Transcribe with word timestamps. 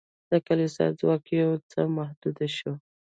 د 0.29 0.33
کلیسا 0.47 0.85
ځواک 0.99 1.23
یو 1.41 1.51
څه 1.71 1.79
محدود 1.97 2.37
شو. 2.57 2.73